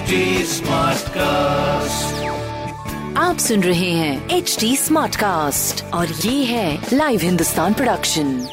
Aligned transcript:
HD 0.00 0.18
Smartcast. 0.48 2.12
आप 3.16 3.38
सुन 3.38 3.62
रहे 3.62 3.90
हैं 3.90 4.28
एच 4.30 4.56
डी 4.60 4.76
स्मार्ट 4.76 5.16
कास्ट 5.16 5.84
और 5.84 6.08
ये 6.08 6.44
है 6.44 6.86
लाइव 6.92 7.20
हिंदुस्तान 7.20 7.74
प्रोडक्शन 7.74 8.48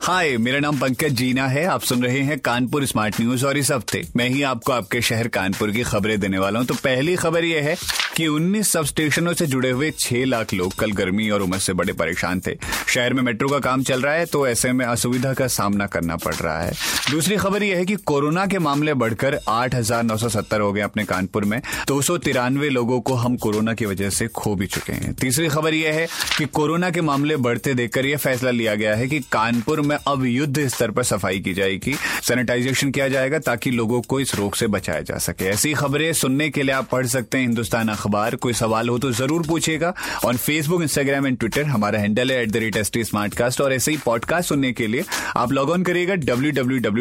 हाय 0.00 0.36
मेरा 0.36 0.58
नाम 0.58 0.78
पंकज 0.78 1.12
जीना 1.12 1.46
है। 1.48 1.64
आप 1.64 1.80
सुन 1.80 2.02
रहे 2.02 2.20
हैं 2.20 2.38
कानपुर 2.38 2.84
स्मार्ट 2.86 3.20
न्यूज़ 3.20 3.46
और 3.46 3.58
इस 3.58 3.70
हफ़्ते 3.70 4.02
मैं 4.16 4.28
ही 4.28 4.42
आपको 4.42 4.72
आपके 4.72 5.00
शहर 5.02 5.28
कानपुर 5.28 5.70
की 5.70 5.82
खबरें 5.82 6.18
देने 6.20 6.38
वाला 6.38 6.58
हूँ। 6.58 6.66
तो 6.66 6.74
पहली 6.74 7.14
खबर 7.16 7.44
यह 7.44 7.64
है 7.64 7.76
कि 8.16 8.26
19 8.28 8.70
सब 8.72 8.84
स्टेशनों 8.84 9.32
से 9.32 9.46
जुड़े 9.46 9.70
हुए 9.70 9.90
6 9.90 10.24
लाख 10.24 10.54
लोग 10.54 10.74
कल 10.74 10.92
गर्मी 10.92 11.28
और 11.30 11.42
उमस 11.42 11.64
से 11.64 11.72
बड़े 11.72 11.92
परेशान 11.92 12.40
थे। 12.46 12.56
शहर 12.88 13.14
में 13.14 13.22
मेट्रो 13.22 13.48
का 13.48 13.58
काम 13.58 13.82
चल 13.82 14.02
रहा 14.02 14.14
है 14.14 14.26
तो 14.26 14.46
ऐसे 14.48 14.72
में 14.72 14.86
असुविधा 14.86 15.32
का 15.32 15.46
सामना 15.48 15.86
करना 15.86 16.16
पड़ 16.16 16.34
रहा 16.34 16.60
है। 16.60 16.72
दूसरी 17.12 17.36
खबर 17.36 17.62
यह 17.62 17.76
है 17.76 17.84
कि 17.84 17.94
कोरोना 18.06 18.44
के 18.46 18.58
मामले 18.58 18.92
बढ़कर 18.94 19.38
आठ 19.48 19.74
हज़ार 19.74 20.02
नौ 20.02 20.16
सौ 20.16 20.28
सत्तर 20.28 20.60
हो 20.60 20.72
गए 20.72 20.80
अपने 20.80 21.04
कानपुर 21.04 21.44
में। 21.44 21.60
दो 21.88 22.00
सौ 22.02 22.16
तिरानवे 22.18 22.68
लोगों 22.68 23.00
को 23.00 23.14
हम 23.14 23.36
कोरोना 23.36 23.74
की 23.74 23.86
वजह 23.86 24.10
से 24.10 24.26
खो 24.28 24.54
भी 24.56 24.66
चुके 24.66 24.92
हैं। 24.92 25.12
तीसरी 25.14 25.48
खबर 25.48 25.74
यह 25.74 25.94
है 25.94 26.06
कि 26.38 26.44
कोरोना 26.50 26.90
के 26.90 27.00
मामले 27.00 27.36
बढ़ते 27.38 27.74
देखकर 27.74 28.06
यह 28.06 28.16
फैसला 28.16 28.50
लिया 28.50 28.74
गया 28.74 28.94
है 28.96 29.08
कि 29.08 29.18
कानपुर 29.32 29.80
में 29.80 29.96
अब 29.96 30.24
युद्ध 30.26 30.66
स्तर 30.68 30.90
पर 30.90 31.02
सफ़ाई 31.02 31.40
की 31.40 31.54
जाएगी, 31.54 31.94
सैनिटाइजेशन 32.28 32.90
किया 32.90 33.08
जाएगा 33.08 33.38
ताकि 33.40 33.70
लोगों 33.70 34.00
को 34.02 34.20
इस 34.20 34.34
रोग 34.34 34.54
से 34.54 34.66
बचाया 34.68 35.00
जा 35.02 35.18
सके। 35.18 35.44
ऐसी 35.48 35.74
खबरें 35.74 36.12
सुनने 36.14 36.48
के 36.50 36.62
लिए 36.62 36.74
आप 36.74 36.88
पढ़ 36.92 37.06
सकते 37.08 37.38
हैं 37.38 37.46
हिंदुस्तान 37.46 37.88
अखबार। 37.88 38.36
कोई 38.38 38.52
सवाल 38.54 38.88
हो 38.88 38.98
तो 38.98 39.12
ज़रूर 39.12 39.46
पूछेगा 39.48 39.94
on 40.24 40.36
Facebook 40.38 40.82
Instagram 40.82 41.26
and 41.26 41.38
Twitter 41.38 41.66
हमारा 41.66 41.98
हैंडल 41.98 42.32
है 42.32 42.42
at 42.42 42.50
the 42.50 42.64
rate 42.64 42.76
S 42.76 42.90
T 42.94 43.04
और 43.62 43.72
ऐसे 43.72 43.90
ही 43.90 43.96
पॉडकास्ट 44.06 44.48
सुनने 44.48 44.72
के 44.72 44.86
लिए 44.86 45.04
आप 45.36 45.52
लॉग 45.52 45.70
ऑन 45.70 45.82
करिएगा 45.82 46.14
W 46.24 46.50
W 46.52 46.78
W 46.80 47.00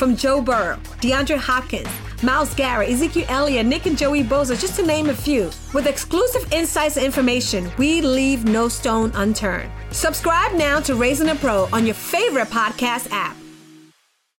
From 0.00 0.16
Joe 0.16 0.40
Burrow, 0.40 0.78
DeAndre 1.02 1.36
Hopkins, 1.36 1.86
Miles 2.22 2.54
Garrett, 2.54 2.88
Ezekiel 2.88 3.26
Elliott, 3.28 3.66
Nick 3.66 3.84
and 3.84 3.98
Joey 3.98 4.24
Bosa, 4.24 4.58
just 4.58 4.76
to 4.76 4.82
name 4.82 5.10
a 5.10 5.14
few. 5.14 5.50
With 5.74 5.86
exclusive 5.86 6.50
insights 6.54 6.96
and 6.96 7.04
information, 7.04 7.70
we 7.76 8.00
leave 8.00 8.46
no 8.46 8.66
stone 8.66 9.12
unturned. 9.14 9.70
Subscribe 9.90 10.54
now 10.54 10.80
to 10.80 10.94
Raising 10.94 11.28
a 11.28 11.34
Pro 11.34 11.68
on 11.70 11.84
your 11.84 11.94
favorite 11.94 12.48
podcast 12.48 13.08
app. 13.10 13.36